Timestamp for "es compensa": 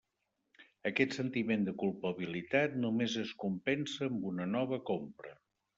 3.27-4.11